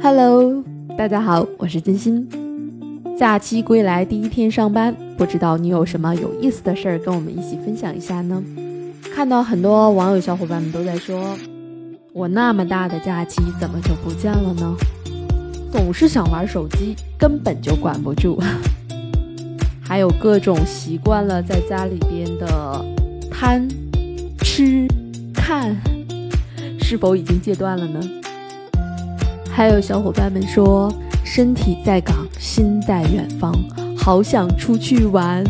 [0.00, 0.62] Hello，
[0.96, 2.24] 大家好，我是金鑫。
[3.18, 8.40] 假期归来第一天上班，不知道你有什么有意思的事儿跟我们一起分享一下呢？
[9.12, 11.36] 看到很多网友小伙伴们都在说，
[12.12, 14.76] 我那么大的假期怎么就不见了呢？
[15.72, 18.40] 总是想玩手机，根本就管不住。
[19.82, 22.84] 还有各种习惯了在家里边的
[23.30, 23.66] 贪、
[24.42, 24.86] 吃、
[25.34, 25.76] 看，
[26.80, 28.00] 是否已经戒断了呢？
[29.58, 30.88] 还有小伙伴们说，
[31.24, 33.52] 身体在港，心在远方，
[33.96, 35.42] 好想出去玩。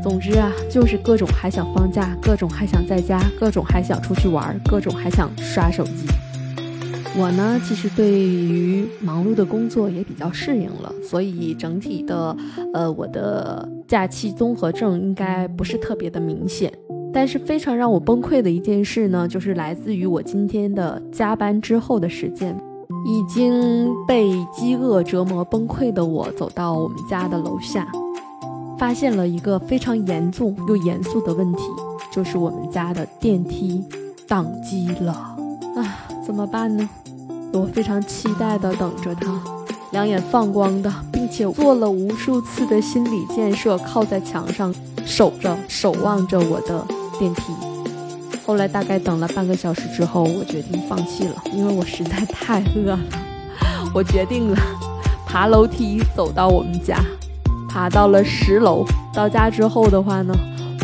[0.00, 6.06] 总之啊，就是各种还想放假，各种还想在家，各种还想出去玩，各种还想刷手机。
[7.18, 12.36] 我呢，其实对于忙碌的工作也比较适应了，所以整体的，
[12.72, 16.72] 呃，我的假期综合症应该不是特别的明显。
[17.12, 22.56] 但是非常让我崩溃的一件事呢，就是来自于我今天的加班之后的时间。
[23.04, 27.86] 已经被饥饿折磨崩溃的我，走到我们家的楼下，
[28.78, 31.62] 发现了一个非常严重又严肃的问题，
[32.12, 33.84] 就是我们家的电梯
[34.28, 35.12] 宕机了
[35.76, 35.98] 啊！
[36.24, 36.88] 怎么办呢？
[37.52, 39.42] 我非常期待的等着它，
[39.90, 44.72] 两眼放光的，并且做了无数次的心理建设，靠在墙上
[45.04, 46.86] 守着、守望着我的
[47.18, 47.52] 电梯。
[48.44, 52.98] 后来大概等了半个小时之后，我决定放弃了，因为我实在太饿了。
[53.94, 54.58] 我决定了，
[55.26, 56.98] 爬楼梯走到我们家，
[57.68, 58.84] 爬到了十楼。
[59.14, 60.34] 到家之后的话呢，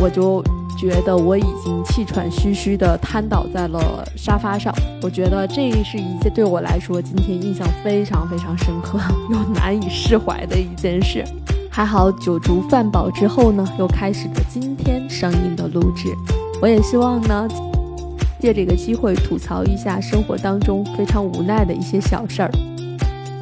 [0.00, 0.42] 我就
[0.78, 4.72] 觉得我已经气喘吁吁地瘫倒在了沙发上。
[5.02, 8.98] 我觉得这是一件对我来说今天印象非常非常深刻
[9.30, 11.24] 又难以释怀的一件事。
[11.70, 16.14] 还好酒足饭饱之后呢，又开始了今天声音的录制。
[16.60, 17.46] 我也希望呢，
[18.40, 22.50] 借这个机会吐槽一下生活当中非常无奈的一些小事儿，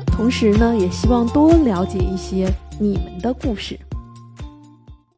[0.07, 3.79] 同时呢，也希望多了解一些你们的故事。